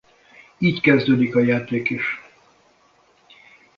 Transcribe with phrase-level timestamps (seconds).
[0.57, 2.19] Így kezdődik a játék is.